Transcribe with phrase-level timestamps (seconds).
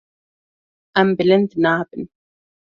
[1.03, 2.11] Em bilind nabin.